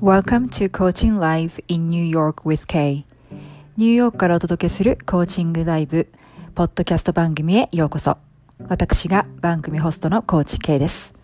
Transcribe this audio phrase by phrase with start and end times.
[0.00, 3.04] Welcome to Coaching Live in New York with Kay
[3.76, 6.08] ニューヨークからお届けするコーチングライブ
[6.54, 8.18] ポッドキャスト番組へようこそ
[8.68, 11.14] 私が番組ホストのコーチ K です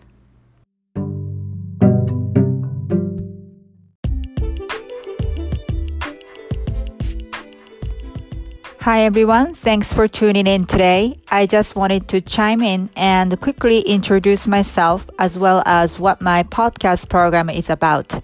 [8.81, 11.19] Hi everyone, thanks for tuning in today.
[11.29, 16.41] I just wanted to chime in and quickly introduce myself as well as what my
[16.41, 18.19] podcast program is about.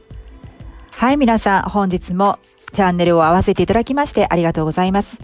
[0.93, 2.39] はい、皆さん、本日も
[2.73, 5.21] チャンネルを合わせていただきましてありがとうございます。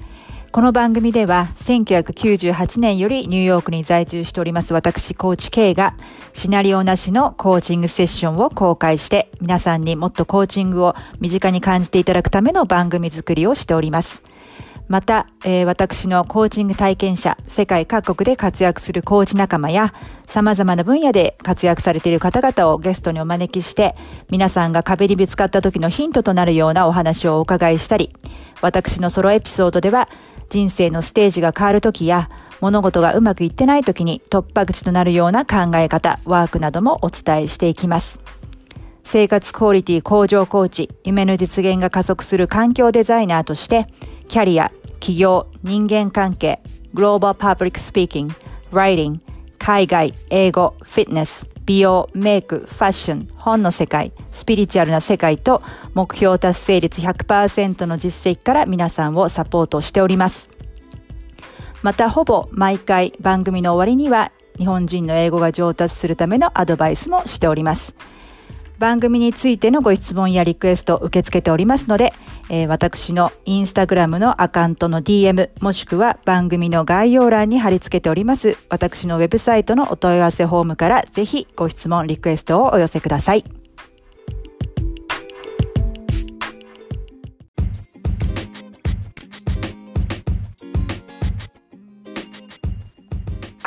[0.50, 5.94] この番組では、1998年よりニューヨークに在住しております私、コーチ K が、
[6.32, 14.22] シナリオなしのコーチングセッションを公開して、皆さんにもっとコーチングを身近に感じていただくための番組作りをしております。
[14.88, 19.92] また、えー、私のコーチング体験者、世界各国で活躍するコーチ仲間や、
[20.26, 23.94] 様々な分野で活躍されている方々をゲストにお招きして、
[24.30, 28.14] 皆さんが壁にぶつかった時のヒントとなるようなお話をお伺いしたり、
[28.62, 30.08] 私のソロエピソードでは、
[30.48, 32.30] 人生のステージが変わる時や、
[32.62, 38.20] 物事がうまくいってない時に突破口となるような考え方、ワークなどもお伝えしていきます。
[39.04, 43.86] 生活クオリティ向上コーチ、夢の実現が加速する環境デザイナーとして、
[44.28, 46.60] キャリア、起業、人間関係、
[46.92, 48.34] グローバルパブリックスピーキング、
[48.72, 49.20] ライティング、
[49.58, 55.62] 海外、英語、フィットネス、美容、メイク、ファッション、本の世界、スピリチュアルな世界と
[55.94, 60.50] 目標達成率100%の実績から皆さんをサポートしております。
[61.82, 67.94] またほぼ毎回番組の終わりには日本人の英語が上達するためのアドバイスもしております。
[68.78, 72.12] 番組についてのご質問やリクエストを受け付けておりますので、
[72.48, 83.44] えー、私のインスタグラムのアカウントの DM もしくは番組の概要欄に貼り付けております私のウェブサイトのお問い合わせフォームからぜひご質問リクエストをお寄せください。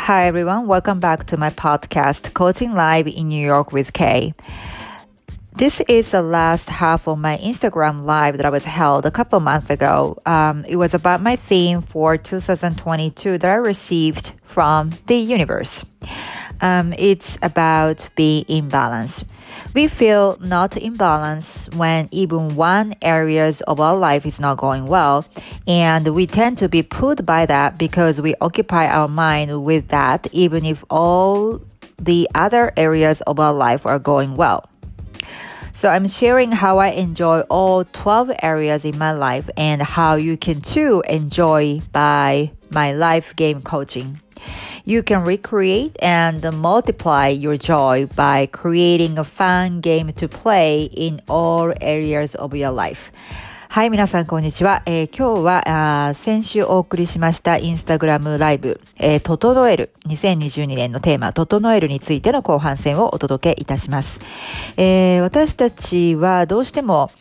[0.08, 4.34] Hi everyone, welcome back to my podcast, Coaching Live in New York with Kay.
[5.62, 9.40] This is the last half of my Instagram live that I was held a couple
[9.42, 10.18] months ago.
[10.26, 15.86] Um, it was about my theme for 2022 that I received from the universe.
[16.62, 19.24] Um, it's about being in balance.
[19.76, 24.88] We feel not in balance when even one areas of our life is not going
[24.88, 25.26] well,
[25.68, 30.26] and we tend to be pulled by that because we occupy our mind with that,
[30.32, 31.62] even if all
[32.00, 34.66] the other areas of our life are going well.
[35.74, 40.36] So I'm sharing how I enjoy all 12 areas in my life and how you
[40.36, 44.20] can too enjoy by my life game coaching.
[44.84, 51.22] You can recreate and multiply your joy by creating a fun game to play in
[51.30, 53.12] all areas of your life.
[53.72, 54.84] はい、皆さん、こんにちは。
[54.86, 64.20] えー、今日はあ、先週お送りしましたインスタグラムライブ、えー、整える、2022年のテーマ、整えるについての後半戦をお届けいたします。
[64.76, 67.12] えー、私たちはどうしても、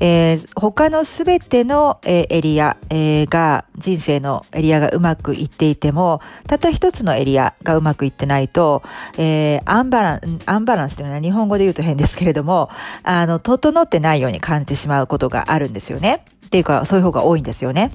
[0.00, 8.82] えー、他のすべての、エリア、が、人生のエリアがうまくいっていても、たった一つのエリアがうまくいってないと、
[9.18, 12.70] えー、アンバラン、アンバランスというのは日本語で言うと変ですけれども、
[13.02, 16.24] あの、整ってないように感じてしまうことがあるんですよね。
[16.46, 17.92] っていうか、そういう方が多いんですよね。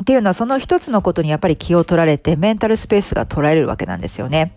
[0.00, 4.52] っていうのはその一つのことにやっぱり気を取られてメンタルスペースが取られるわけなんですよね。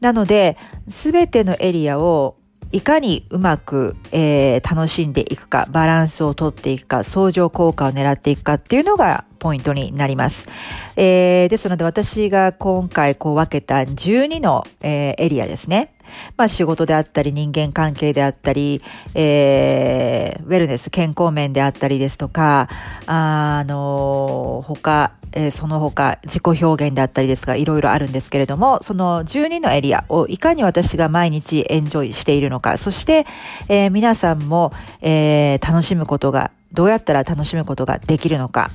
[0.00, 0.56] なので、
[0.88, 2.36] すべてのエリアを
[2.72, 10.48] いかにうまく、えー、楽しんでいくか、バランスをとっていくか、相乗効果を狙っていくかっていうのがポイントになります。
[10.96, 15.90] えー、ですので私が今回こう分けた12の、えー、エリアですね。
[16.38, 18.80] まあ仕事であったり人間関係であったり、
[19.14, 22.70] えー、ウェルネス、健康面であったりですとか、
[23.04, 33.26] あの、他、えー、その他自己表現であったりですが、いろいろあるんですけれども、その12のエリアをいかに私が毎日エンジョイしているのか、そして、
[33.68, 38.70] えー、皆さんも、えー、楽しむことがどうやったら楽しむことができるのか、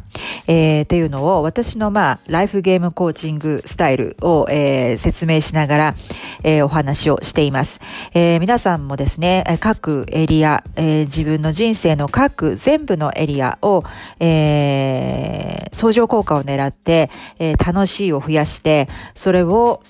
[0.48, 5.96] えー、っていうのを私のまあ、ライフゲームコーチングスタイルを、えー、説明しながら、
[6.44, 7.82] えー、お話をしています。
[8.14, 13.84] えー、皆さんもですね、各エリア、えー、自分の人生の各全部のエリアを、
[14.20, 19.82] えー、相乗効果を狙って、えー、楽しいを増やして、それを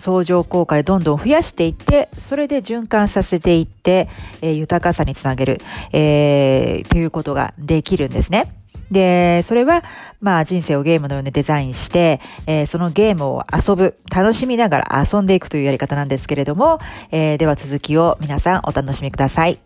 [0.00, 4.08] 相乗効果でどんどん増やしていって、それで循環させていって、
[4.42, 5.60] えー、豊かさにつなげる、
[5.92, 8.52] えー、ということができるんですね。
[8.90, 9.84] で、それは、
[10.20, 16.80] まあ人生をゲームのようにデザインして、えー、そのゲームを遊ぶ、楽しみながら遊んでいくというやり方なんですけれども、
[17.12, 19.60] えー、では続きを皆さんお楽しみください。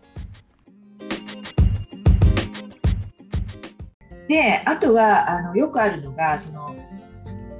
[4.27, 6.75] で、あとは、あの、よくあるのが、その、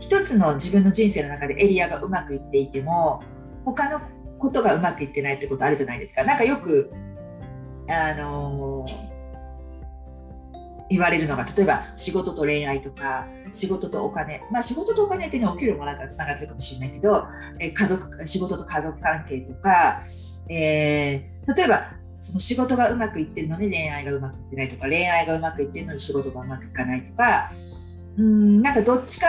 [0.05, 3.23] 一つの自分の人生の中でエリアがうまくいっていても
[3.65, 3.99] 他の
[4.37, 6.23] ことがうまくいってないってことあるじゃないですか。
[6.23, 6.93] なんかよく
[7.89, 8.85] あの
[10.91, 17.25] 言われるのが例えば仕事と恋愛とか仕事とお金まあ仕事とお金ってねお給料もらうからつながってるかもしれないけど、
[17.59, 20.03] え家族仕事と家族関係とか、
[20.49, 21.81] えー、例えば
[22.19, 27.49] その仕事がうまくいってるのに恋愛がうまくいってないとか恋愛がうまくいってるのに仕事がうまくいかないとか
[28.17, 29.27] うんなんかどっちか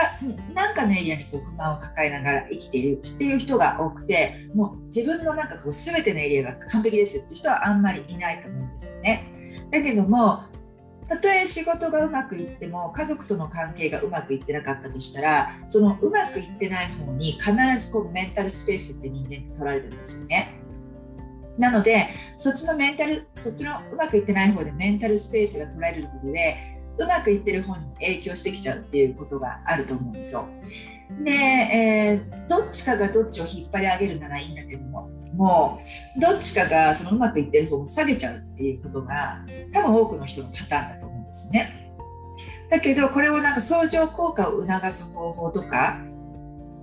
[0.53, 9.67] なんかのエリアにこう不満を抱えながら生きているっていう人が多くてもう自分のなんかこう全てのエリアが完璧ですっていう人はあんまりいないと思うんですよね。
[9.71, 10.43] だけども
[11.07, 20.61] たとえ仕事がうまくいっても家族との関係がうまくいってなかったとしたらそのうまくいってない方に必ずこうメンタルスペースって人間って取られるんですよね。
[21.57, 22.07] なので
[22.37, 30.47] そっちのメンタルそっちのうまくいってない方でメンタルスペースが取られることでうまくいってる方に影響してきちゃうっていうことがあると思うんですよ。
[31.23, 35.79] で、えー、どっちかがどっちを引っ張り上げるならいいんだけどもも
[36.17, 39.37] うどっちかがそのうまくいってる方を下げちゃうっていうことが
[39.71, 41.93] 多分多くの人のパターンだと思うんですね。
[42.69, 46.01] だけどこれをなんか相乗効果を促す方法とか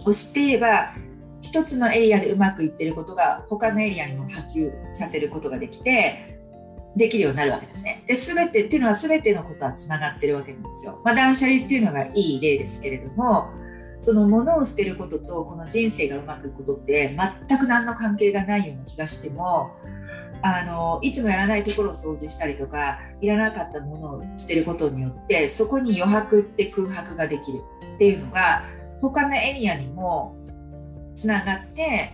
[0.07, 0.95] を知っていれば
[1.43, 6.34] 一つのエリアでうまくいってることが他のエリアにも波及させることができて
[6.97, 8.03] できるようになるわけですね。
[8.07, 11.01] で全てっていうのは全てのことはつながってるわけなんですよ。
[11.05, 13.49] まあ、断捨離っていうのがいい例ですけれども
[14.01, 17.17] その物を捨てることとこの人生がうまくいくことって
[17.49, 19.71] 全く何の関係がないような気がしても
[20.43, 27.63] あのいつもやらないところを掃除したりとかいらなかったものを捨てることによってそこに余白って空白ができる
[27.95, 28.63] っていうのが
[29.01, 30.37] 他のエリアにも
[31.15, 32.13] つながって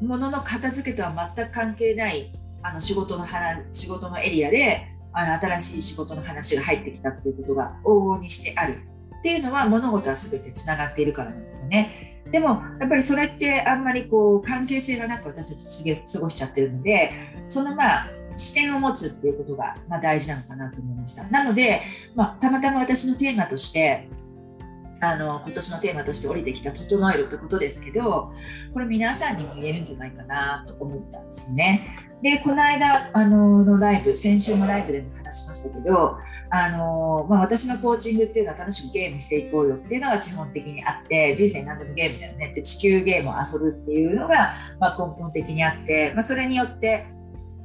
[0.00, 2.32] 物の片付けとは全く関係ない
[2.66, 8.78] あの仕事の話仕事のエリアであの新しい仕事の話が入ってきたっていうことが往々にしてある
[9.18, 12.22] っていうのは物事は全てつながっているからなんですよね。
[12.32, 17.12] でもやっぱりそれってあんまりこう関係性がなく私たち過ごしちゃってるので
[17.46, 21.22] そのまあ視点を持つっていうことが、まあ、大事なのかなと思いました。
[21.28, 21.80] なので、
[22.16, 24.08] まあ、たまたま私のテーマとして
[25.00, 28.32] あの今年のテーマとして降りてきた「整える」ってことですけど
[28.72, 32.05] これ皆さんにも言えるんじゃないかなと思ったんですね。
[32.22, 36.18] でこの間あののライブ先週のライブでも話しましたけど
[36.50, 47.06] あの、まあ、私のコーチングっていうのは楽しくゲームしていこうよっていうのが基本的にあって人生何でもゲームだよねって地球ゲームを遊ぶっていうのが、まあ、根本的にあって、まあ、それによって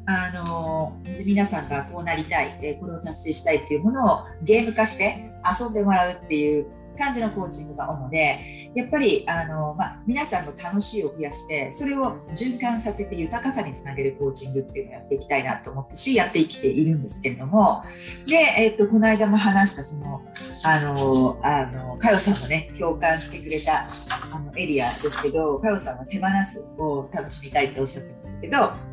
[0.05, 6.65] あの皆さんがこうなりたいこれを達成したいっていうものをゲーム化して遊んでもらうっていう
[6.97, 17.83] 感じのコーチングが主でやっぱりあの、まあ、皆さんの楽しいを増やしてそれを循環させて豊かさにつなげるコーチングっていうのをやっていきたいなと思ったしやってきているんですけれども
[18.27, 20.21] で、えっとこの間も話したその
[20.63, 23.89] あのあのかよさんもね共感してくれた
[24.33, 28.91] あのエリアですけどかよさんは手放すを楽しみたいっておっしゃってましたけど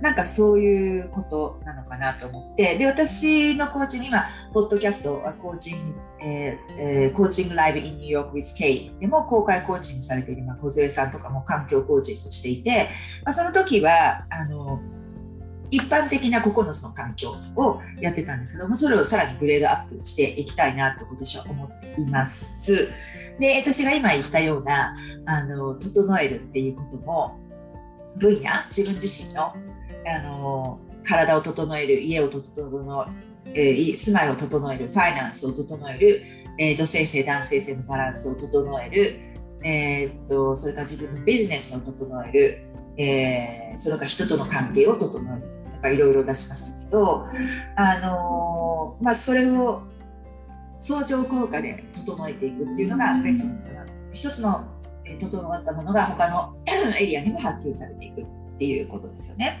[0.00, 12.88] なんかそういうことなのかなと思って、で、私のコーチング、今、ポッドキャスト、コーチング、えーえー、コーチングライブ in New York with K でも公開コーチングされている、まあ、小杉さんとかも環境コーチングしていて、
[13.24, 14.80] まあ、その時は、あの、
[15.70, 22.88] 一般的な9つの環境をやってたんですけども、それをさらにグレードアップしていきたいなと今年は思っています。
[23.38, 24.96] で、私が今言ったような、
[25.26, 27.38] あの、整えるっていうことも、
[28.16, 29.54] 分野、自分自身の
[30.06, 33.06] あの体を整える家を整
[33.54, 36.22] えー、住まいを整えるファイナンスを整える、
[36.58, 39.20] えー、女性性男性性のバランスを整える、
[39.62, 42.64] えー、っとそれから自分のビジネスを整える、
[42.96, 45.58] えー、それから人との関係を整える。
[45.78, 47.26] とかいろいろ出しましたけど、
[47.76, 49.82] あのまあ、それを
[50.80, 54.64] 相乗効果で整えていくっていうのがベストなのかな一つの
[55.18, 56.54] 整ったものが他の
[57.00, 58.24] エリアにも発揮されていくっ
[58.58, 59.60] ていうことですよね。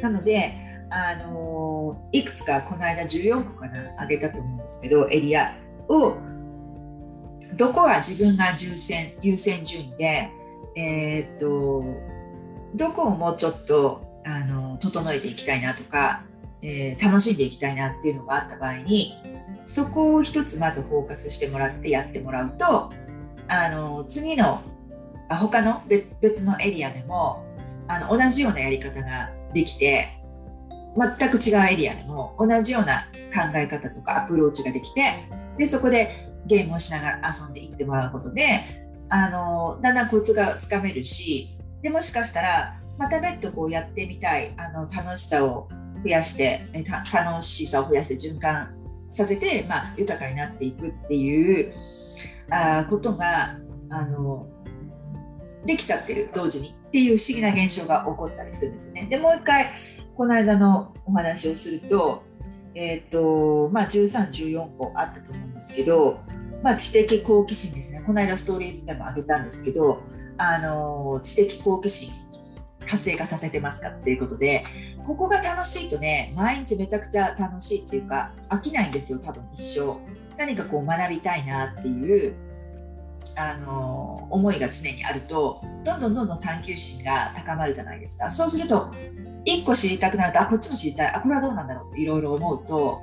[0.00, 5.56] なのであのいくつかこの間14個かな挙げたと思うんですけどエリア
[5.88, 6.16] を
[7.56, 10.30] どこは自分が優先優先順位で、
[10.76, 11.84] えー、っと
[12.74, 16.24] どこをもうちょっとあの整えていきたいなとか、
[16.60, 19.14] えー、楽しんでいきたいなっていうのがあった場合に
[19.64, 22.92] そこを一つまずフォーカスしてもらってやってもらうと
[23.48, 24.62] あの次の
[25.30, 25.82] 他の
[26.20, 27.46] 別のエリアでも
[27.88, 30.21] あの同じようなやり方ができて
[30.96, 38.60] 全く違うエリアでも同じような考え方とかアプローチができてでそこでゲームをしながら遊んでいってもらうことで
[39.08, 45.68] あのだんだんコツがつかめるしでもしかしたらまた別途こうやってみたいあの楽しさを
[46.02, 46.66] 増やして
[47.10, 48.74] 楽しさを増やして循環
[49.10, 51.74] させて、まあ、豊かになっていくっていう
[52.50, 53.56] あことが
[53.90, 54.46] あの
[55.64, 59.06] できちゃってる同時にっていう不思議な現象が起こったりするんですね。
[59.08, 59.70] でもう一回
[60.16, 62.22] この間のお話をすると,、
[62.74, 66.20] えーとまあ、13、14個あったと思うんですけど、
[66.62, 68.02] まあ、知的好奇心ですね。
[68.06, 70.02] この間ストーリーズでも挙げたんですけど
[70.38, 72.12] あの知的好奇心
[72.86, 74.64] 活性化させてますかっていうことで
[75.04, 79.98] ここが楽しいとね毎日めちゃくちゃ楽しいっていうか飽きないんですよ多分一生。
[80.36, 82.34] 何かこう学びたいなっていう
[83.36, 88.30] あの思いが常にあるとどんどんどんどん探求心が高まるじゃないですか。
[88.30, 88.90] そうすると
[89.44, 91.12] 1個知りたくなるとあこっちも知りたい。
[91.14, 91.90] あこれはどうなんだろう？
[91.90, 93.00] っていろいろ思うと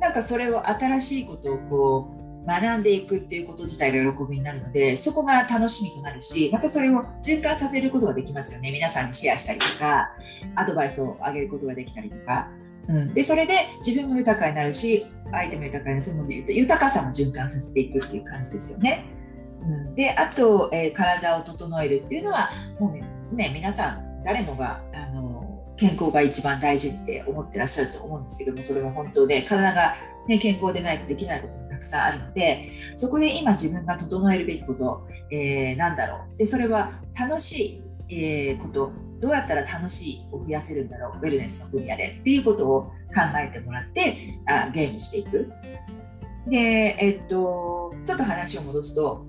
[0.00, 8.72] なんかそれを新しいことをこう学んでいくっていうこと自体が喜びになるのでそこが楽しみとなるしまたそれを循環させることができますよね。
[8.72, 10.10] 皆さんにシェアしたりとか
[10.56, 12.48] アドバイスをあげることができたりとか、
[12.88, 13.54] うん、でそれで
[13.86, 19.04] 自分も豊かになるし相手も豊かになるその豊かさも循環させていくっていう感じですよね。
[19.60, 25.31] うん、であと、えー、体を整えるっていうのはもうねね皆さん誰もがあの
[25.76, 29.94] 健康が一番大事って思ってらっしゃると思うんですけどもそれは本当で体が、
[30.28, 36.38] ね、健康でないとできないこともたくさんあるのでそこで今自分が整えるべきこと、えー、なんだろう。
[36.38, 38.92] でそれは楽しい、えー、こと。
[39.20, 42.16] どうやったら楽しいを増やせるんだろうウェルネスの分野で。
[42.20, 42.82] っていうことを
[43.14, 45.48] 考えてもらってあゲームしていく。
[46.48, 49.24] で、えっと、ちょっと話を戻すと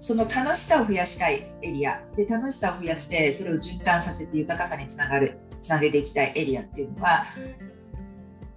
[0.00, 2.02] その楽しさを増やしたいエリア。
[2.14, 5.38] で楽しさを増やしてそれを循環させて豊かさにつながる。
[5.62, 7.24] つなげていきたいエリアっていうのは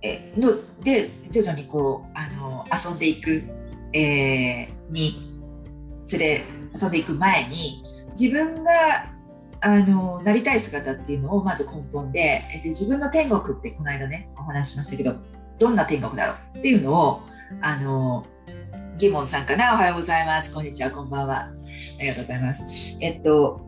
[0.02, 3.44] えので徐々にこうあの遊んでいく、
[3.94, 5.16] えー、に
[6.12, 6.44] 連れ
[6.80, 7.84] 遊んでいく前に
[8.20, 8.72] 自分が
[9.62, 15.16] あのなりたい姿っていうのをまず根本でで自分の天国ってこの間ねお話ししましたけど
[15.58, 17.22] どんな天国だろうっていうのを
[17.62, 18.26] あの
[18.98, 19.74] ギモンさんかな？
[19.74, 20.54] おはようございます。
[20.54, 21.40] こんにちは、こんばんは。
[21.40, 21.52] あ
[22.02, 22.98] りがとうございます。
[23.02, 23.64] えっと、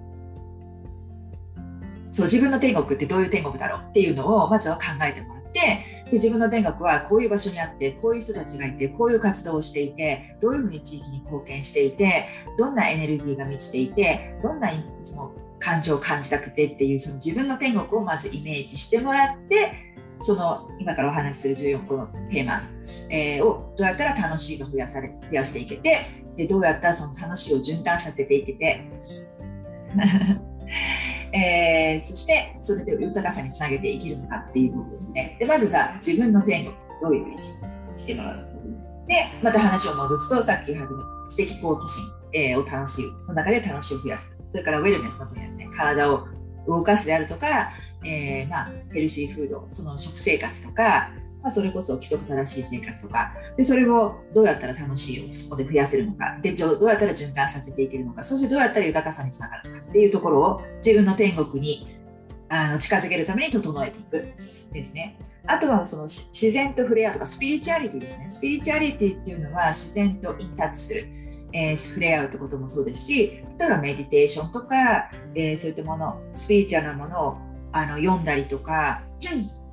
[2.18, 5.60] そう、自分の天国ってどういう天国だろうっていうのをまずは考えてもらって、
[6.06, 12.26] で自分の天国はこういう場所にあって、こういう人たちがいて、こういう活動をしていて、どういうふうに地域に貢献していて、
[12.58, 19.72] どんなエネルギーが満ちていて、どんないつも感情を感じたくてっていう、その自分の天国をまずイメージしてもらって、
[20.20, 22.64] その今からお話しする14個のテーマ、
[23.12, 28.82] えー、をどうやったら楽しいが増やされ増やしていけてでどうやったらその楽しいを循環させていけて、
[31.34, 35.38] えー、そしてそれで豊かさにつなげていけるのかっていうことですね。
[35.40, 38.48] でまずさ自分の天国どういうふうにしてもらう
[39.08, 40.86] でまた話を戻すとさっきの
[41.30, 42.04] 知的好奇心、
[42.34, 44.36] えー、を楽しむの中で楽しいを増やす。
[44.50, 45.70] それからウェルネスの分野ですね。
[45.76, 46.28] 体を
[46.68, 47.72] 動かすであるとか
[48.06, 61.98] えー、まあ、ヘルシーフードその食生活とか、まあ、それこそ規則正しい生活とかでそれをどうやったら楽しいをそこで増やせるのかでどうやったら循環させていけるのかそしてどうやったら豊かさにつながるのかっていうところを自分の天国に
[62.50, 64.34] あの近づけるために整えていく
[64.72, 65.20] ですね。
[65.46, 68.28] あとはその自然と触れ合うとかスピリチュアリティですね。
[68.30, 71.06] スピリチュアリティっていうのは自然とインタッチする。
[71.54, 77.38] えー、触れ合うってこともそうですし例えばメディテーションとか、えー、そういったものスピリチュアルなものを
[77.72, 79.02] あの読んだりとか、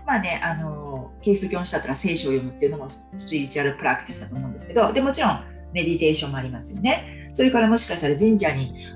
[0.06, 5.40] まあね、あのキリス教の人だったら聖書を読むっていうのもスピリチュアルプラクティスだと思うんですけどでもちろん
[5.72, 7.30] メディテーションもありますよね。
[7.32, 8.86] それからもしかしたら神社に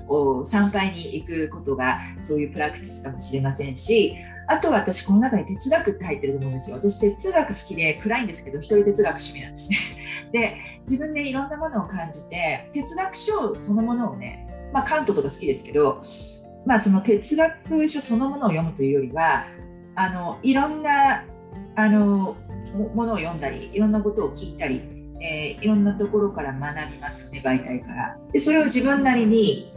[0.45, 4.15] 参拝に行くことがそういうプラクティスかもしれませんし
[4.47, 6.77] あとは私この中に哲学って入ってると思うんですよ。
[6.77, 9.77] 私哲学好きで暗いんですけど一人哲学趣味なんですね。
[10.31, 16.01] で自分でいろんなものを感じて哲学書そのものをねまあカントとか好きですけど
[16.65, 19.45] まあ、その哲学書そのものを読むというよりは
[19.99, 21.25] あのいろんな
[21.75, 22.37] あの
[22.95, 24.81] ものを読んだりいろんなことを聞いたり、
[25.19, 28.17] えー、いろんなところから学びますよね媒体から。
[28.31, 29.73] でそれを自分なりに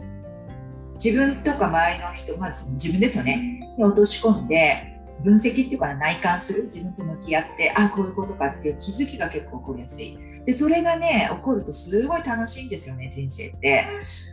[0.93, 3.75] 自分とか周りの人まず自分ですよね。
[3.77, 6.63] に落とし込んで分析っていうか内観する。
[6.63, 10.17] 自分と向き合ってあこういうことかっていう気づきが結構起こりやすい。
[10.45, 13.85] でそれがね起こるとすごい楽しいんですよね人生って。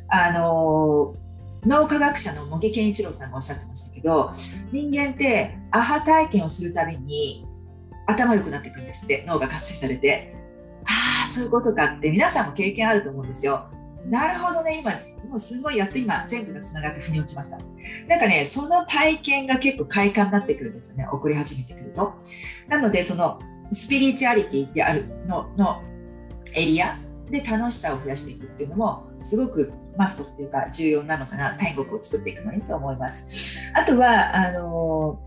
[0.07, 1.30] あのー
[1.65, 4.33] 脳科学者の茂木健一郎さんがおっしゃってましたけど
[4.73, 7.47] 人間ってアハ体験をするたびに
[8.07, 10.35] 頭良くなっていくんですって脳が活性されて。
[10.85, 13.69] ああそういうことかって皆さんも経験あると思うんですよ。
[14.07, 14.93] なるほどね今
[15.29, 17.59] もうすごいやっと今全部がつながって腑に落ちました。
[18.09, 22.15] なんかねその体験が結構快感になってくるんですよね送り始めてくると。
[22.69, 23.39] なのでその
[23.73, 25.83] スピリチュアリティであるのの
[26.55, 26.99] エリア
[27.31, 33.61] で楽しさを増やしていくっていうのもすごくマストっていうか重要なのかな天国を作っていくのにと思います。
[33.75, 35.19] あとはあの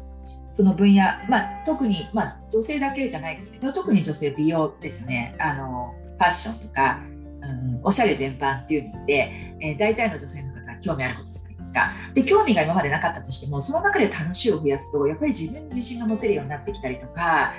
[0.51, 7.01] その分野、まあ、特に、まあ、女性だけじゃないですけど特に女性美容ですねあのファッションとか、
[7.41, 17.53] うん、おしゃれ全般っていうので、えー、大体の女性の方興味あることじゃないですかで興味が今までなかったとしてもその中で楽しいを増やすとやっぱり自分に自信が持てるようになってきたりとか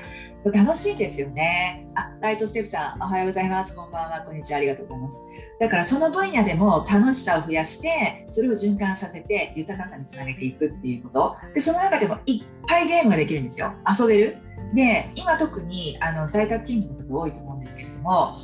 [0.52, 1.86] 楽しいですよね。
[1.94, 3.74] あ、ライトステップさん、おはようございます。
[3.74, 4.20] こんばんは。
[4.20, 4.58] こんにちは。
[4.58, 5.20] ありがとうございます。
[5.58, 11.36] だからその分野でも楽しさを増やして、それを循環させて豊かさにつなげていくっていうこと。
[11.54, 13.72] で、その中でもいっぱいゲームができるんですよ。
[13.98, 14.36] 遊べる。
[14.74, 18.34] で、今特にあの在宅勤務の方多いと思うんですけれども、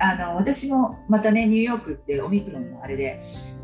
[0.00, 3.20] あの私もまたね、ニューヨークってオミクロンのあれで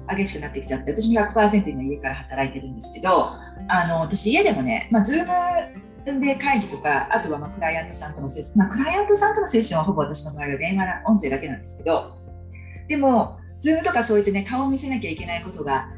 [0.09, 3.31] 激しくなってきちゃって、私も100%今家から働いてるんですけど、
[3.69, 12.17] あの私家でもね、まあ、 Zoom で会議とか、あとはまクライアントさんとのセッション、まあ、クライアントさんとのセッションはほぼ私の場合は電話の音声だけなんですけど、
[12.89, 15.89] でも、 Zoom とかそういってね、顔を見せなきゃいけないことが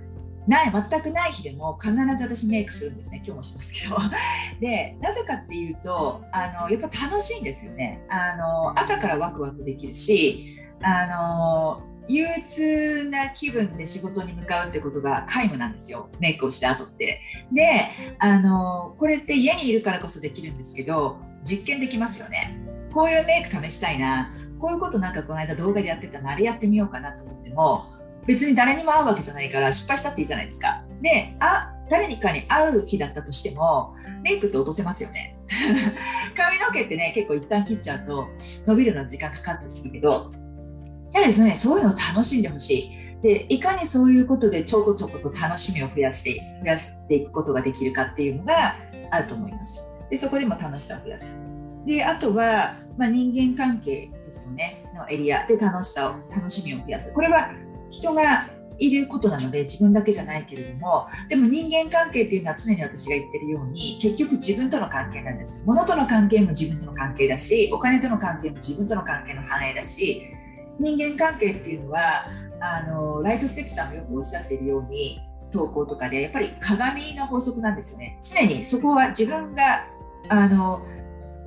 [0.47, 3.97] ない、全くない日でも必ず私メイクするんですね、今日もしますけど。
[4.61, 8.03] で、なぜかっていうと、あのやっぱ楽しいんですよね。
[8.11, 16.11] あの朝からワクワクできるし、あの憂鬱な気分で仕事に向かうってことが皆無なんですよ。
[16.19, 17.21] メイクをした後って。
[17.53, 22.55] であのこれって家にいるからこそできるんですけど実験できますよね。
[22.93, 24.31] こういうメイク試したいな。
[24.59, 27.85] こういうことなんかこの間動画でやってたらあれやってみようかなと思っても
[28.27, 30.85] 別に誰にも会うわけじゃないから失敗したっていいじゃないですか。
[31.03, 35.37] であ誰にかに会う日だったとしてもメイクって落とせますよね。
[36.37, 38.29] 髪の毛ってね結構一旦切っちゃうと
[38.67, 40.33] 伸びるのに時間かかってするけど
[41.15, 43.23] やはりですね、そういうのを楽しんでほしい。
[43.23, 48.75] で、いかにそういうことでちょこちょこと楽しみを増やして増やしていくことができるかっていうのが
[49.11, 49.85] あると思います。
[50.11, 51.37] で、そこでも楽しさを増やす。
[51.87, 57.13] で、あとは、まあ、人間関係ですよね、のエリアで楽しさを、楽しみを増やす。
[57.13, 57.53] これは
[57.91, 70.23] 人がいることなので自分だけじゃないけれどもでも人間関係っていうのは常に私が言ってるように結局自分との関係なんです物との関係も自分との関係だしお金との関係も自分との関係の反映だし
[70.79, 72.01] 人間関係っていうのは
[72.61, 78.19] あのライトステップさんもよくおっしゃっているように投稿とかでやっぱり鏡の法則なんですよね。
[78.23, 79.87] 常にそこは自分が
[80.29, 80.85] あの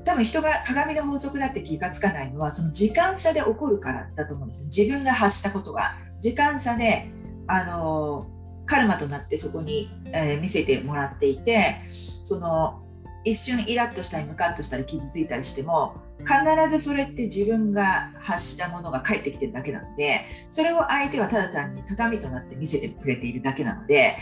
[0.05, 5.95] 多分人が鏡の法則だって気がつかないのはその時間差で起こるからだと思うんですよ自分が発したことが。
[6.19, 7.09] 時間差で
[7.47, 8.27] あの
[8.65, 12.81] カルマとなってそこに、えー、見せてもらっていてその
[13.23, 16.34] 一瞬イラッとしたりムカッとしたり傷ついたりしても必
[16.69, 24.17] ずそれって自分が発したものが返ってきてるだけなのでそれを相手はただ単に鏡となって見せてくれているだけなので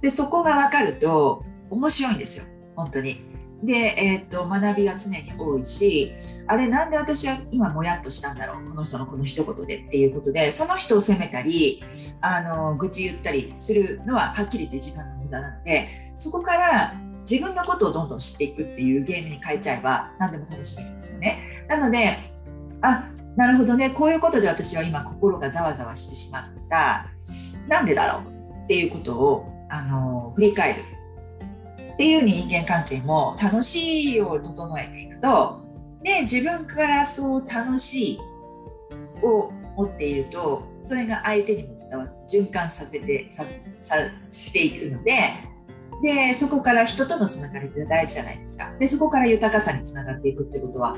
[0.00, 3.36] でそこが分かると面白いんですよ本当に。
[3.62, 6.12] で、えーと、学びが常に多いし
[6.46, 11.82] あれなんで私は今もやっとしたんだろうこの人のこの一言でっていうことでその人を責めたり
[12.20, 16.94] あの愚痴言ったりするのははっきり言って時間の無駄なのでそこから
[17.30, 21.66] 自分のことをどんどん知っていくっていうゲームに変えちゃえば何でも楽しめるんですよね。
[21.68, 22.16] なので
[22.82, 27.06] あなるほどねこういうことで私は今心がざわざわしてしまった
[27.68, 30.80] なんでだろうっていうことをあの振り返る
[31.94, 35.60] っていう人間関係も楽しいを整えていくと
[36.02, 38.18] で自分からそう楽しい
[39.22, 43.44] を持っているとそれが相手にも伝わって循環させてさ
[43.80, 43.96] さ
[44.30, 45.18] していくので
[46.02, 48.72] でそこから人とのつながりって大事じゃないですか。
[48.78, 50.96] でそこから豊かさにつながっていくってことは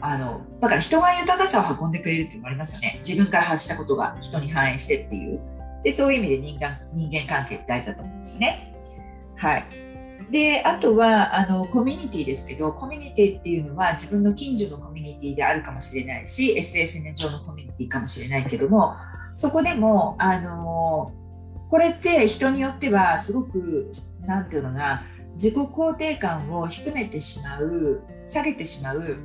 [0.00, 2.98] あのだから人が豊かさを運んでくれるっていうのもありますよね。
[3.06, 5.40] 自分から発したことが人に反映してっていう。
[5.84, 8.74] でそういう意味で人間人間関係って大事だと思うんですよね。
[9.36, 9.64] はい。
[10.30, 18.94] であとはあのコミュニティですけどコミュニティっていうのは自分の近所のコミュニティであるかもしれないし SNS 上のコミュニティかもしれないけども
[19.34, 21.12] そこでもあの
[21.68, 23.90] これって人によってはすごく
[24.26, 25.04] 何て言うのな
[25.34, 29.16] 自己肯定感を低めてしまう下げてしまう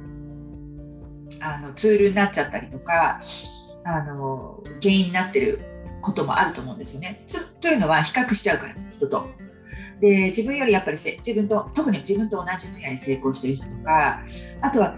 [1.42, 3.20] あのツールになっちゃったりとか
[3.84, 5.60] あの原因になってる
[6.02, 7.26] こともあると思うんですよね。
[7.60, 9.28] というのは比較しちゃうから人と。
[10.00, 14.22] で自分よりやっぱり自分と特に自分と同じ分野に成功してる人とか
[14.62, 14.98] あとは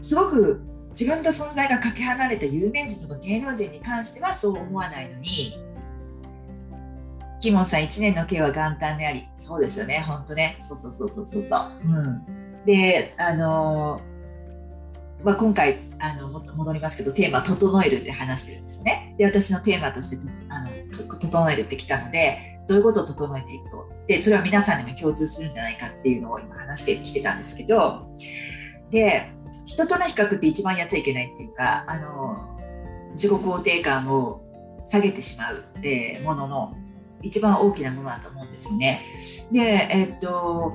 [0.00, 5.26] すごく自分と存在がかけ離れた有名人とか芸能人に関してはそう思わないのに
[7.46, 11.70] キモンさん、1年の計は元旦であり、そうですよね、本当ね、そうそうそうそうそうそう。
[11.84, 14.00] うん、で、あの
[15.22, 19.14] まあ、今回あの戻りますけど、テーマ、整えるって話してるんですよね。
[19.16, 20.70] で、私のテーマとしてあの
[21.20, 23.88] 整えるってきたので、どういうことを整えていくと。
[24.08, 28.08] で、それは皆さんにも共通するんじゃないかっていうのを今話してきてたんですけど、
[28.90, 29.30] で、
[29.64, 32.58] 人との比較って一番やっちゃいけないっていうか、あの
[33.12, 34.42] 自己肯定感を
[34.88, 36.76] 下げてしまう、えー、ものの
[37.26, 39.00] 一番大きなものだと思うんですよね。
[39.52, 40.72] で、えっと、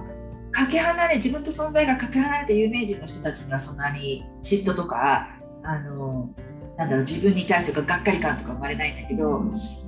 [0.51, 5.29] かけ離れ自分と存在がかけ離れた有名人の人たちにはそんなに嫉妬とか
[5.63, 6.29] あの
[6.77, 9.43] なんだろう自分に対してがっかり感とか生まれないんだけど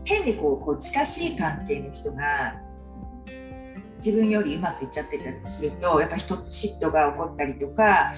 [0.06, 2.56] 変にこうこう近しい関係の人が
[3.98, 8.12] 自分よりうまくいっちゃってたりするとやっぱ人嫉妬が起こったりとか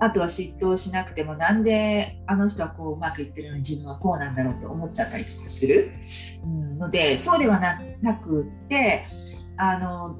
[0.00, 5.92] あとは嫉妬しなくてもなんであの人はこううまくいってるのに自分はこうなんだろうって思っちゃったりとかする、
[6.44, 9.04] うん、のでそうではなくって
[9.56, 10.16] あの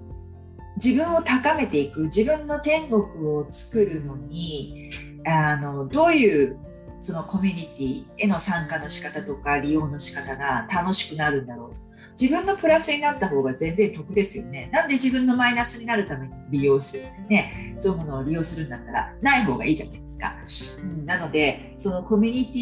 [0.76, 4.90] 自分を高めていく自分の天国を作るのに
[5.26, 6.58] あのどういう
[7.00, 11.83] そのコミュニティへの参加の仕方とか利用の仕方が楽しくなるんだろう。
[12.20, 14.70] 自分のプラスになった方が全然得ですよね。
[14.72, 20.36] なんで自分のマイナスになるために利用する、ね、そういうものを利用するんだったらない方がいいじゃないですか。
[20.82, 22.58] うん、なので、そのコミュニテ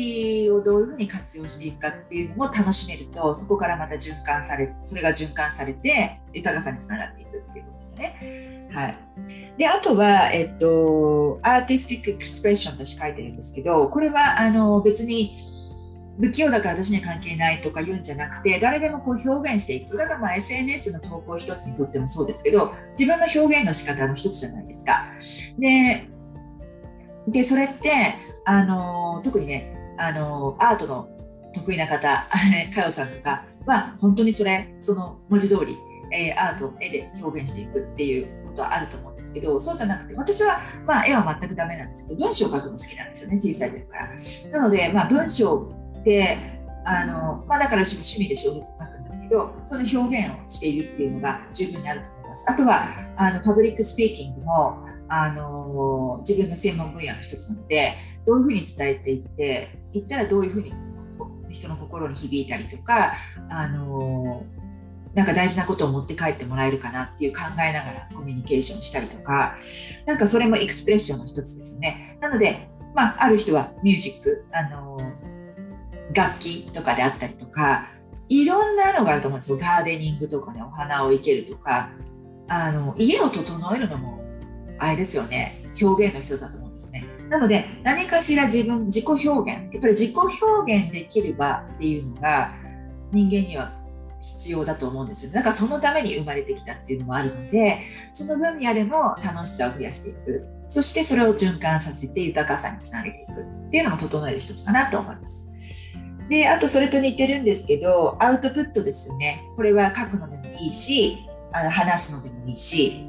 [0.48, 8.68] ィをどういうふうに活用していくかっていうのも楽しめると、そこからまた循環され、それが循環されて豊かさにつながっていくっていうことですね。
[8.72, 8.98] はい。
[9.58, 15.51] で、あとは、えっと、アーティスティックエクスプレッションとして書いてるんですけど、これはあの別に
[16.20, 25.06] 不器用だから私には関係ないとか言うんじゃなくて誰でもこう表現していくだからまあ SNS の投稿一つにとってもそうですけど自分の表現の仕方の一つじゃないですか。
[25.58, 26.08] で
[27.28, 27.90] でそれって
[28.44, 31.08] あの特にねあのアートの
[31.54, 32.26] 得意な方
[32.74, 35.78] かよさんとかは本当にそれその文字通り、
[36.12, 44.10] えー、アート絵で表現していくっていうことはあると思うんですけどそうじゃなくて私は、まあ、絵は全くダメなんですけど文章を書くの好きなんですよね小さい時から。
[44.52, 45.72] なので、まあ、文章
[46.04, 46.38] で
[46.84, 52.50] あの、まあ、だから趣味で小説を書くんですけどその表現をしているっていうのが十分にあると思います。
[52.50, 52.82] あとは
[53.16, 60.72] あのパブリックスピーキングもあの自分の専門分野の一つなのでどういうふうに伝えていっていったらどういうふうに
[61.50, 63.12] 人の心に響いたりとか
[63.50, 64.44] あの
[65.14, 69.58] なんか大事なことを持って帰ってもらえるかなっていう考えながらコミュニケーションしたりとか
[70.06, 72.16] なんかそれもエクスプレッションの一つですよね。
[72.22, 74.98] なのでまあ、ある人はミュージック、あの
[76.14, 77.88] 楽器とかであったりとか
[78.28, 79.58] いろんなのがあると思うんですよ。
[79.58, 81.90] ガーデニングとかねお花を生けるとか。
[82.48, 84.22] あの家を整えるのも
[84.78, 85.64] あれですよね。
[85.80, 87.06] 表現の一つだと思うんですね。
[87.30, 89.72] なので何かしら自分自己表現。
[89.72, 92.52] やっぱり自己表現できる場っていうのが
[93.10, 93.72] 人間には
[94.20, 97.80] 必要だと思うんですよだからそのために生まれてきたっていうのもあるので
[98.14, 100.46] その分野でも楽しさを増やしていく。
[100.68, 105.46] そしてそれを循環させて豊かさにつなげていくっていうのも整える一つかなと思います。
[106.28, 109.44] で、あとそれと似てるんですけど、アウトプットですよね。
[109.56, 111.18] これは書くのでもいいし、
[111.52, 113.06] あの話すのでもいいし、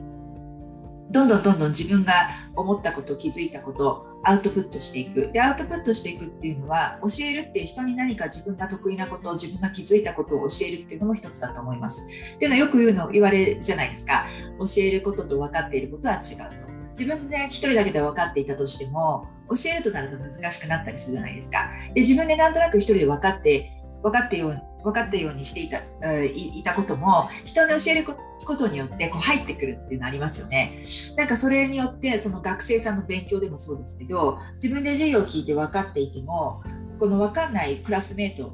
[1.12, 2.14] どんどんどんどん自分が
[2.56, 5.32] 思ったこと、気づいたこと、アウトプットしていく。
[5.32, 12.06] で、アウトプットしていくっていうのは、教えるっていう人に何か自分が得意なこと、自分が気づいたことを教えるっていうのも一つだと思います。
[12.36, 14.26] っていうのはよく言うの、言われるじゃないですか。
[14.60, 16.73] 教えることと分かっていることは違うと。
[16.98, 21.70] 自分で一人だけで分かっていたとしても教えるとなると難しくなったりするじゃないですか。
[21.94, 25.78] で自分でなんとなく一人で分かって分かってよう分かったようにしていた
[26.24, 30.84] いたことも人に教えることによってこう入ってくるっていうのありますよね。
[31.16, 36.62] なんかそれによってその学生さんの勉強でもそうですけど自分で授業を聞いて分かっていても
[37.00, 38.54] この分かんないクラスメート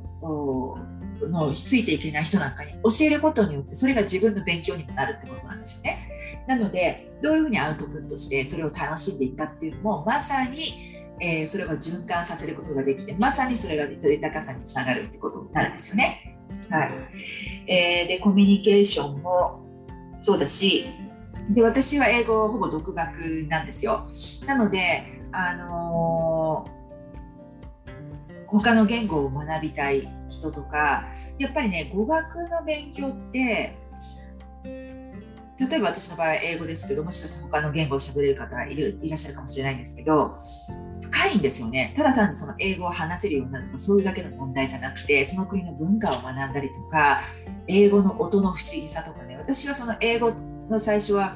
[1.28, 6.19] のついていけない人なんかに教えることによってそれが自分の勉強にもなるってことなんですよね。
[6.48, 10.90] なのでどういうふうにアウトプットしてそれを楽しんでいくかっていうのもまさに
[11.22, 16.38] えー、それを循環させることができてまさにそれが豊かさにつながるってことになるんですよね。
[16.70, 16.92] はい
[17.68, 19.60] えー、でコミュニケーションも
[20.22, 20.86] そうだし
[21.50, 24.08] で私は英語ほぼ独学なんですよ。
[24.46, 33.76] なので、あのー、他の言語を学びたい人とかやっぱりね語学の勉強って
[35.60, 40.36] 例えば私の場合英語ですけどもしかしたら他の言語を喋れる方がいるいらっしゃるかもしれないんですけど
[41.02, 41.94] 深いんですよね。
[41.98, 47.22] ただ単にその英語を話せるようになるとかそういうだけの問題じゃなくてその国の文化を学んだりとか
[47.68, 49.38] 英語の音の不思議さとかね。
[49.38, 50.34] 私はその英語
[50.70, 51.36] の最初は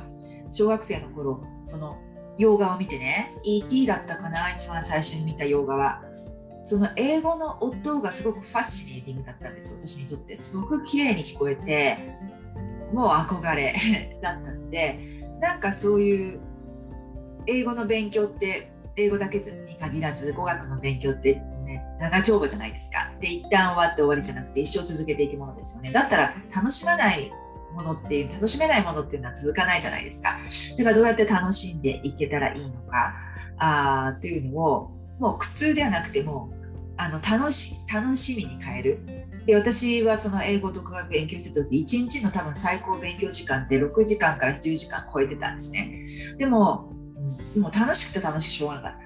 [0.51, 1.97] 小学生の頃その
[2.37, 6.01] 洋画を見てね ET だったかな一番最初に見た洋画は。
[6.65, 10.37] その英語の音がすごくファッシネーティングだったんです私にとって。
[10.37, 11.97] すごく綺麗に聞こえて
[12.93, 13.73] もう憧れ
[14.21, 14.99] だったんで
[15.39, 16.39] なんかそういう
[17.47, 23.11] 英語の勉強って英語だけに限らず語学の勉強ってね長丁場じゃないですか。
[23.19, 25.91] で一旦終わって終わりじゃなくて一生続けていくものですよね。
[25.91, 27.31] だったら楽しまない
[27.73, 30.37] ものっていう楽しめないものっていうのは続かないじゃないですか。
[30.77, 33.15] だからどうやって楽しんでいけたらいいのか
[33.57, 36.51] あっていうのをもう苦痛ではなくても
[36.97, 38.99] あの楽し楽しみに変える。
[39.45, 46.05] で私はその英語とか勉強してた時1日の多分最高勉強時間って6時間から10時間超えてたんですね。
[46.37, 46.93] でも
[47.61, 49.03] もう楽しくて楽しくしょうがなかった。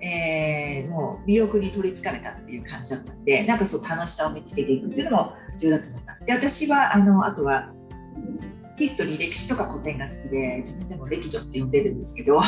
[0.00, 6.24] えー、もう魅力に取りつかれたっていう感じだったんでなんかそう楽しさを見つけていくっていうのも重要だと思います。
[6.24, 7.72] で私はあのあとは
[8.76, 12.40] ヒストリー歴史とか古典が好きで自分でも歴女って呼んでるんですけど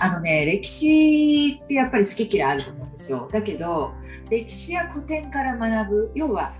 [0.00, 3.28] あのね歴史ってやっぱり好き嫌いあると思うですよ。
[3.32, 3.92] だけど
[4.30, 6.12] 歴史や古典から学ぶ。
[6.14, 6.52] 要は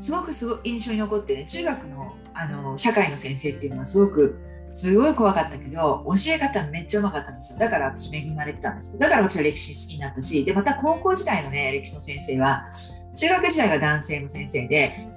[0.00, 4.38] すごくすご印象に残ってね中学のあの社会の先生っていうのはすごく
[4.72, 7.58] すごい怖かったけど教え方めっちゃうまかったんですよ。
[7.58, 8.98] だから私恵まれてたんです。
[8.98, 12.68] だから私は歴史好きになったしでまた高校時代のね歴史の先生は
[13.14, 15.08] 中学時代が男性の先生で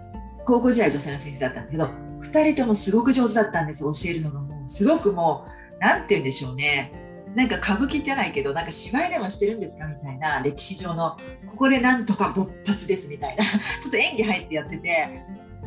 [0.46, 1.90] 高校時代は女性の先生だったんだけど
[2.22, 7.07] 2人ともすごく上手だったんです教えるのがもうすごくもう何て言うんでしょうね。
[7.38, 15.24] なんか歌舞伎じゃないけどなんか芝居でもしてるんですかみたいな歴史上のここでなんとか勃発ですみたいな ちょっと演技入ってやってて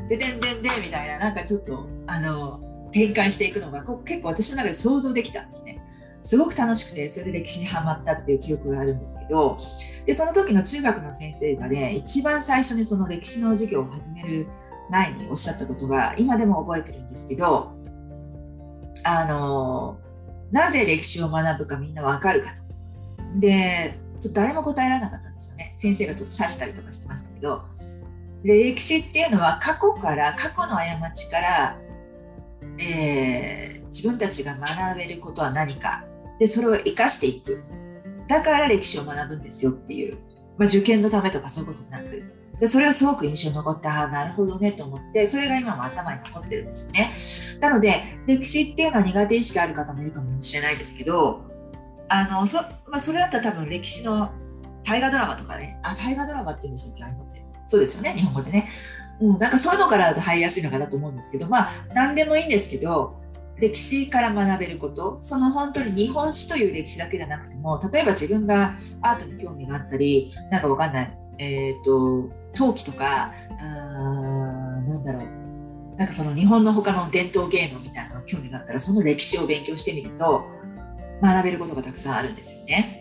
[0.08, 5.80] ででんでんでみたいななんかちょっとあの展開していくのが結構私の中で想像できたんですね。
[6.22, 9.56] すごく楽しくてそれで歴史にはまったっていう記憶があるんですけど
[10.04, 14.46] でその時の中学の先生がね一番最初にその歴史の授業を始める
[14.90, 17.72] 前におっしゃったことが今でも覚えてるんですけど
[19.04, 19.98] あの
[20.52, 22.62] なぜ歴史を学ぶかみんなわかるかと。
[23.38, 25.76] でちょっと誰も答えられなかったんですよね。
[25.78, 27.64] 先生がちょっと指したりとかしてましたけど。
[28.42, 31.78] 歴史っていうのは過去から過去の過ちから、
[32.78, 36.04] えー、自分たちが学べることは何か。
[36.38, 37.62] でそれを生かしていく。
[38.28, 40.16] だから歴史を学ぶんですよっていう、
[40.56, 42.39] まあ、受験のためとかそういうことじゃなく。
[42.60, 47.10] でそれはすごく印象に残ってああなるほどねと思ってそれが今も頭に残ってるんですよね。
[47.60, 51.40] なので歴史っていうのは苦手意識ある方もいるかもしれないですけど
[52.08, 54.30] あのそ,、まあ、それだったら多分歴史の
[54.84, 57.44] 大河ドラマとかねあ大河ドラマっていうんでしたっけああいうのって。
[57.66, 58.68] そうですよね日本語でね、
[59.20, 63.20] うん、なんかそういうのから入りやすいのかなと思うんですけどまあ何でもいいんですけど
[63.60, 80.44] 歴史から学べることその本当に日本史という歴史だけじゃなくても例えば自分がアートに興味があったりなんかわかんないえっ、ー、と陶器とかなんだろうなんかその日本の他の伝統芸能みたいなの興味があったらその歴史を勉強してみると
[81.22, 82.96] 学べることがたくさんあるんですよね。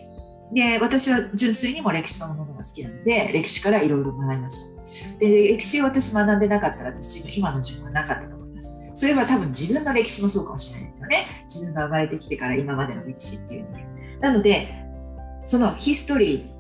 [0.53, 5.19] で私は純粋にも歴史そのものが好きなので歴史からいろいろ学びました。
[5.19, 8.71] で歴史を私学んでなかったら私今の自分はなかったと思います。
[8.93, 11.45] それは多分自分の歴史もそうかもしれないですよね。
[11.45, 13.89] 自分が生まれてきてから今までの歴史っていうので。
[14.21, 14.67] なので
[15.45, 16.58] そのヒストリー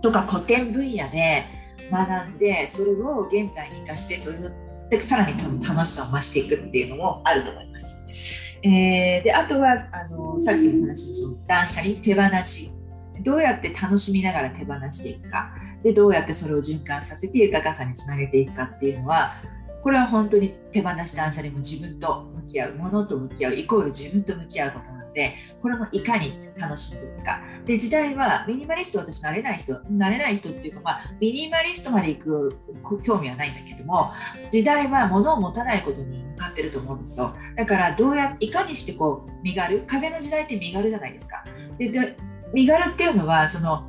[0.00, 1.44] とか古典分野で
[1.90, 4.38] 学んでそれを現在に生かしてそれ
[4.90, 8.60] でさらに多分楽しさを増していくっていうのもあると思います。
[8.62, 12.72] えー、であとはあのさっきの話でその断捨離手放し
[13.22, 19.32] どうやって楽しみながら手放していくかでどうやってそれを循環させて豊かさにつなげていくかっていうのは
[19.82, 27.40] これは本当に手放し断捨離も自分と向き合うものと向き合うイコール自分と向き合うことなのでこれもいかに楽しんでいくか。
[27.64, 34.12] で時代はミニマリスト私なれない人なれない人っていうか、まあ、ミニマリストまで行く興味はないんだけども
[34.50, 37.36] 時代は物を持たないことに向かってると思うんですよ。
[37.56, 41.44] だからどうやいかにしてこう身軽風の時代って身軽じゃないですか。
[41.78, 42.16] でで
[42.52, 43.88] 身軽っていうのはその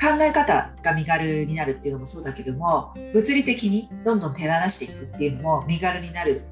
[0.00, 6.42] 考え方が身軽になるっていうのもそうだけども物理的にどんどん手放していくっていうのも身軽になる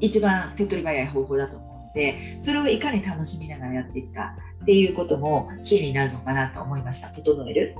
[0.00, 7.08] 一番手っ取り早い方法だと思うのでそれをいかに楽しみながらやっていくかっていうこともキーになるのかなと思いました。
[7.10, 7.76] 整える。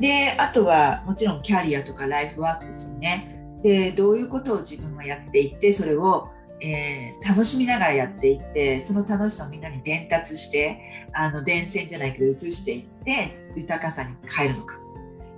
[0.00, 3.34] であとはもちろんキャリアとかライフワークですよね。
[3.62, 6.28] でどういうことを自分はやっていってそれを、
[6.60, 10.80] えー、楽しみながらやっていってその楽しさをみんなに伝達して
[11.12, 14.78] あの伝染じゃないけど移していって豊かさに変えるのか、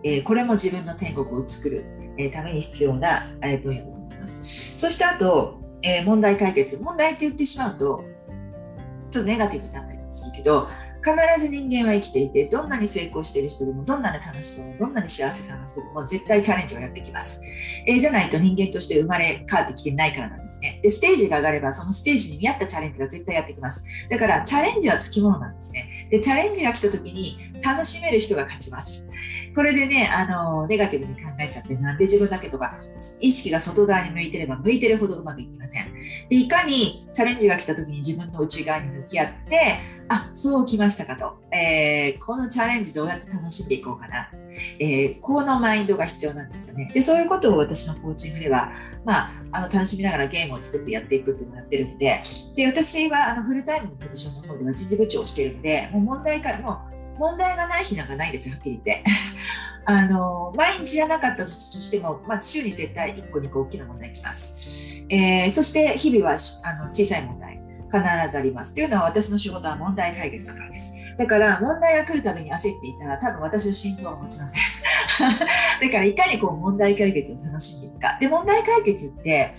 [0.03, 1.85] えー、これも自分の天国を作る、
[2.17, 3.31] えー、ために必要な
[3.63, 4.79] 分野だと思います。
[4.79, 6.77] そしてあと、え問題解決。
[6.79, 8.05] 問題って言ってしまうと
[9.11, 10.69] ちょっとネガティブになったりするけど
[11.03, 17.41] 必ず人間は生きていてどんなに成功している人でもどんなに楽しそうなどんなに幸せさの人でも絶対チャレンジはやってきます、
[17.87, 20.81] えー、じゃないと人間として生まれ変わってきてないからなんですね。
[20.83, 23.85] でステージが上がればそのステージに見合ったチャレンジが絶対やってきます。
[24.11, 26.09] だからチャレンジはつきものなんですね。
[26.11, 29.09] でチャレンジが来た時に楽しめる人が勝ちます。
[29.55, 32.79] これでね、あの、ネガティブに考えちゃって、なんで自分だけとか、
[33.21, 35.93] 意識が外側に向いてれば向いてるほどうまくいきません。
[36.29, 40.90] で、いかにチャレンジが来た時に自分の内側に向き合って、あ、そう来ました。
[40.91, 41.39] ましたかと。
[41.53, 44.31] えー、このチャレンジどうやって楽しんでいこうかな。
[44.81, 46.91] えー、このマインドが必要なんですよね。
[46.93, 48.73] で、そういうことを私のコーチングでは、
[49.05, 52.23] まあ、あの楽しみながらゲームを作ってやっていくっていうのをやってるので、
[52.57, 56.81] で、私はあのフルタイムのポジションの方では人事部長をしてるので、もう問題からも
[57.19, 59.05] 問題がない日なんかないんですよ、はっきり言って。
[59.87, 65.07] あの、毎日じゃなかったとしても、まあ、週に絶対1個2個大きな問題きます。
[65.09, 67.50] えー、そして日々はあの小さい問題。
[67.91, 68.75] 必ずあります。
[68.75, 70.93] というのは私の仕事は問題解決だからです。
[71.19, 74.61] だから問題が来るために焦っていたら多分私の心臓は持ちません。
[75.81, 78.17] だからいかにこう問題解決を楽しんでいくか。
[78.21, 79.55] で、問題解決って、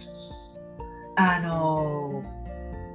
[1.16, 2.24] あの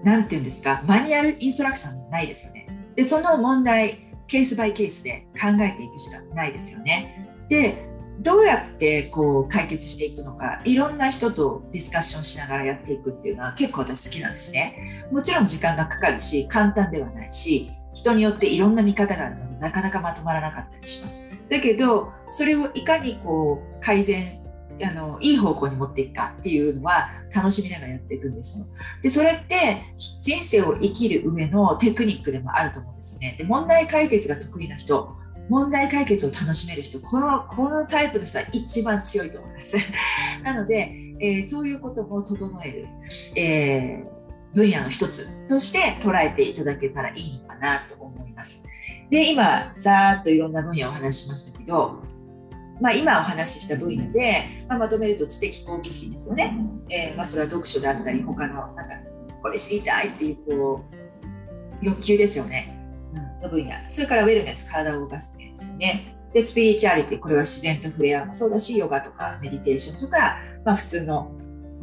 [0.05, 2.67] ー、て言うんですか、マニュアルインストラクションないですよね。
[2.95, 7.29] で、その問題、ケースバイケースで考えていくしかないですよね。
[7.49, 15.07] で、どうやってこう解決していくのか、いろんな人とディスカッションしながらやっていくっていうのは結構私好きなんですね。
[15.11, 21.43] もちろん時間がかかるし、簡単ではないし、人によっていろんな見方があるので、なかなかまとまらなかったりします。
[21.49, 24.47] だけど、それをいかにこう改善
[24.83, 28.67] あのいい方向に持っていくかっていうのは楽しみながらやっていくんですよ。
[29.03, 33.37] でそれって人生を生きる上のテクニックでもあると思うんですよね。
[33.39, 35.17] で問題解決が得意な人
[35.49, 39.77] 問題解決を楽しめる人このこのタイプの人は一番強いと思います。
[40.43, 42.89] なので、えー、そういうことも整える、
[43.37, 48.67] えー、分野の一つとして捉えていただけたらいいのかなと思います。
[49.11, 52.03] で今ざーっといろんな分野をお話ししましたけど
[52.81, 56.59] まあ、今お話しした分野で、まあ、まとめると知的好奇心ですよね、
[56.91, 58.95] えーまあ、それは読書であったり他のなんか
[59.43, 62.76] これ知りたいっていうこう欲求ですよね、うん、
[63.43, 63.73] の分野。
[63.91, 66.17] それからウェルネス体を動かす面ですね。
[66.33, 68.27] でスピリチュアリティこれは自然と触れ合う。
[68.27, 71.33] もそうだしヨガとかメディテーションとか、まあ、普通の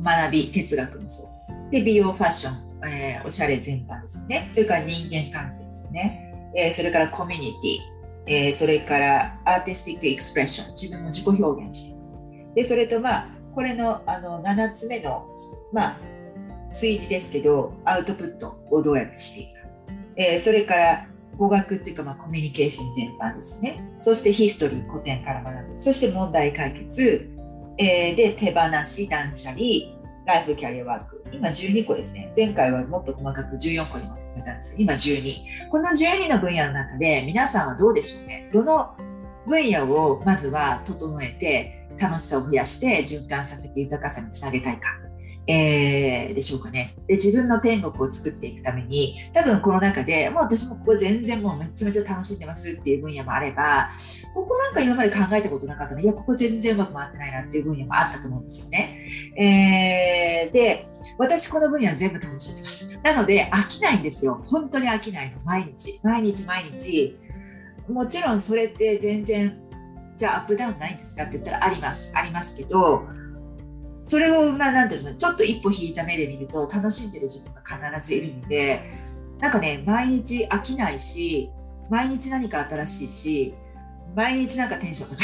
[0.04, 1.72] 学び哲学もそう。
[1.72, 4.50] で美容ファッション、えー、おしゃれ全般ですね。
[4.52, 7.94] それから人間関係ですね、えー、それからコミュニティ。
[8.26, 10.72] えー、それからアーティスティックエクスプレッション。
[10.72, 12.04] 自分の自己表現していく。
[12.56, 15.28] でそれとまあこれのあの7つ目の
[15.72, 16.00] まあ
[16.72, 19.68] 追事ですけどアウトプットをどうやってしていくか、
[20.16, 23.84] えー、それから語学っていうか、まあ、コミュニケーション全般ですよね。
[24.00, 25.82] そしてヒストリー古典から学ぶ。
[25.82, 27.30] そして問題解決、
[27.78, 29.60] えー、で手放し断捨離。
[30.26, 31.24] ライフキャリアワーク。
[31.32, 32.32] 今12個ですね。
[32.36, 35.70] 前回はもっと細かく14個にまとめたんです今12。
[35.70, 38.50] この12の分野の中で皆さんはどうでしょうね。
[38.54, 38.96] どの
[39.46, 44.90] 分野をまずは整えて楽しさを増やして循環させて豊かさにつなげたいか。
[45.46, 47.16] えー、でしょうかねで。
[47.16, 53.90] 自分の天国を作っていくために、多分この中で、もう私もここ全然もうめちゃめちゃ楽しんでますっていう分野もあれば、
[54.34, 58.98] ここなんか今まで考えたことなかったのいや、ここ全然うまく回ってないなっていう分野もあったと思うんですよね。
[59.38, 63.00] えー、で、私この分野全部楽しんでます。
[63.04, 64.42] なので飽きないんですよ。
[64.46, 65.40] 本当に飽きないの。
[65.44, 66.00] 毎日。
[66.04, 67.18] 毎日毎日。
[67.90, 69.60] もちろんそれって全然、
[70.16, 72.14] じゃあアップダウンないんですかって言ったらあります。
[72.16, 73.08] ありますけど、
[74.04, 78.90] それを、まあ、なんていうの、ちょっと一歩引いた目で見ると、楽しんでる自分が必ずいるので、
[79.40, 81.50] なんかね、毎日飽きないし、
[81.90, 83.54] 毎日何か新しいし、
[84.16, 85.16] 毎日なんかテンション高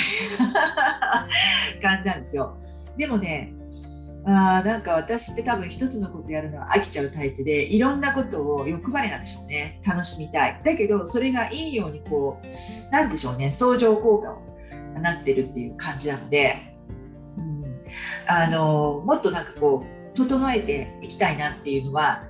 [1.78, 2.58] い 感じなんですよ。
[2.98, 3.54] でもね、
[4.26, 16.68] あなんか私って多分一つのことやるのは飽きちゃうタイプでいろんなことを欲張りなんでしょうね楽しみたいだけどそれがいいようにこうなんでしょうね相乗効果をなってるっていう感じなので
[18.28, 22.23] あのもっとなんかこう整えていきたいなっていうのは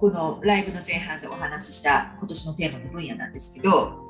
[0.00, 4.04] このライブの前半でお話しした今年のテーマの分野なんですけど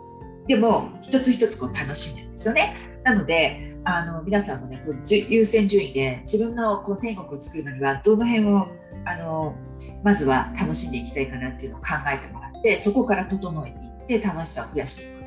[0.47, 2.75] でも一つ一つこう楽しんでるんですよね。
[3.03, 8.67] なのであの皆さんもねこう優先順位で自分のこう天国を作るのにはどの辺を
[9.05, 9.55] あの
[10.03, 13.71] まずは楽しんでいきたいかなっていうのを考えてもらってそこから整え
[14.07, 15.24] ていって楽しさを増やしていく。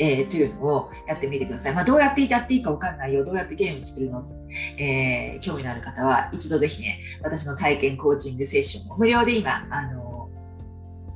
[0.00, 1.74] えー、というのをやってみてください。
[1.74, 4.24] まあ、どうやってやっていいか分かんないよ、どうやってゲーム作るの、
[4.78, 10.10] えー、興味のある方は一度ぜひね、私の体験コーチングセッションを無料で今、あの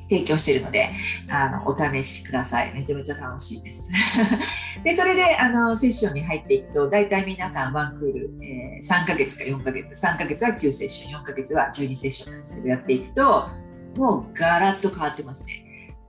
[0.08, 0.90] 提供しているので
[1.30, 2.74] あのお試しください。
[2.74, 3.90] めちゃめちゃ楽しいです。
[4.84, 13.48] でそれであのセッションに入っていくと大体皆さんワンクール、えー、3ヶ月か4ヶ月3ヶ月は9セッション4ヶ月は12セッションなんですけどやっていくと
[13.96, 15.63] もうガラッと変わってますね。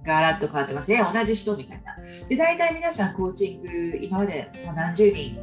[0.06, 1.04] ガラッと変わってますね。
[1.14, 1.98] 同じ人みたいな。
[2.28, 5.38] で、大体皆さんコーチング、今までもう何十人、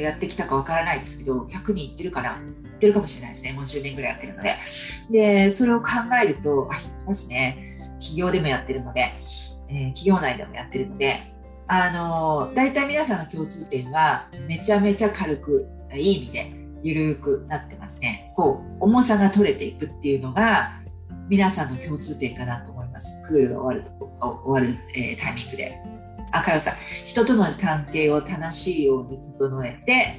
[0.00, 2.30] やってきたかわからないですけど、100人いってるかな。
[2.30, 3.52] いってるかもしれないですね。
[3.52, 4.56] もう10年ぐらいやってるので。
[5.10, 5.90] で、それを考
[6.22, 7.68] えると、あ、いますね。
[8.00, 9.12] 企業でもやってるので、
[9.68, 11.32] え、企業内でもやってるので、
[11.68, 16.52] あの、大体皆さんの共通点は、めちゃめちゃ軽く、いい意味で、
[16.82, 18.32] ゆるくなってますね。
[18.34, 20.72] こう、重さが取れていくっていうのが、
[21.28, 22.71] 皆さんの共通点かなと
[23.02, 23.28] 思います。
[23.28, 23.90] クールが終わる
[24.20, 25.74] 終わる、えー、タイミングで。
[26.32, 26.74] あ、かよさん。
[27.06, 30.14] 人との関係を楽しいように整えて、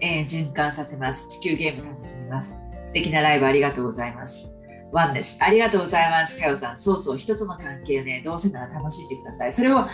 [0.00, 1.26] えー、循環させます。
[1.28, 2.58] 地球ゲーム楽しみます。
[2.86, 4.58] 素敵なライブありがとうございます。
[4.90, 5.36] ワンです。
[5.40, 6.40] ありがとうございます。
[6.40, 6.78] かよさん。
[6.78, 9.54] そうそう、人との関係ね、どうせなら楽しんでください。
[9.54, 9.86] それを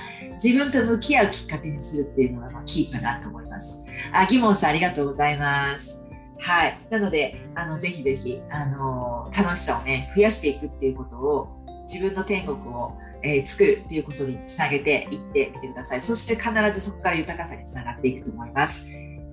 [0.42, 3.84] 自分と向き合うきっかけにするっていうのが、まあ、キーかなと思います。
[4.12, 6.04] あ、ギモンさん、ありがとうございます。
[6.38, 6.78] はい。
[6.90, 16.02] なので、あの、ぜひぜひ、あのー、楽しさをね、増やしていくっていうことを、自分の天国を、えー、作るっていうことにつなげていってみてください。
[16.02, 18.86] そして必ずそこから豊かさにつながっていくと思います。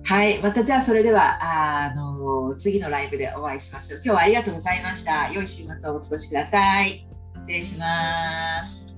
[0.04, 0.38] はい。
[0.38, 4.00] またじゃあそれでは、あの、次のライブでお会いしましょう。
[4.04, 5.30] 今日はありがとうございました。
[5.32, 7.06] 良い週末をお過ごしください。
[7.40, 8.91] 失礼します。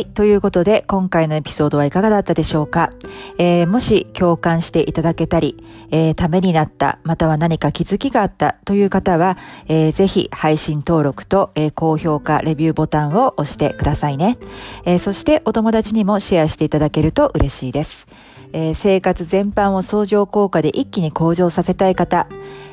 [0.00, 0.06] い。
[0.06, 2.92] ということで、今回のエピソードはいかがだったでしょうか、
[3.38, 9.38] えー、もし共感していただけたり、えー、ためになった、または何か気づきがあったという方は、
[9.68, 14.38] えー、ぜひ配信登録と、えー、高評価、レビューボタンを押してくださいね、
[14.84, 14.98] えー。
[14.98, 18.06] そしてお友達にもシェアしていただけると嬉しいです。
[18.52, 22.26] えー、生活全般を相乗効果で一気に向上させたい方、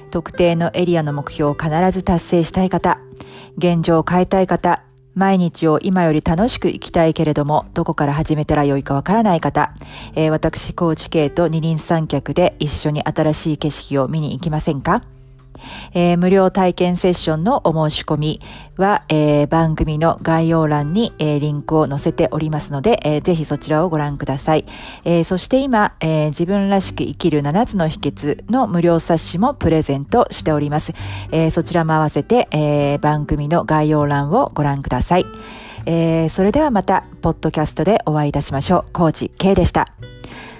[0.09, 2.99] 特定のエリアの目標を必ず達成したい方、
[3.57, 4.83] 現状を変えたい方、
[5.17, 9.73] 毎日を今より楽しく生きたいけれども、どこから始めたらよいかわからない方、
[10.13, 15.16] えー、私、コーチ系と二輪三脚で一緒に新しい景色を見に行きませんか？
[15.93, 18.41] えー、無料体験セッションのお申し込み
[18.77, 24.65] は、えー、番組の概要欄に、えー、リンクを載せておりますので、えぜひそちらをご覧ください。
[25.03, 30.93] えそして今、え自分らしく生きる7つの秘訣の無料冊子もプレゼントしております。
[31.31, 35.25] えそちらも合わせて、え番組の概要欄をご覧ください。
[35.85, 38.91] えそれではまた、ポッドキャストでお会いいたしましょう。
[38.91, 39.87] コーチ K でした。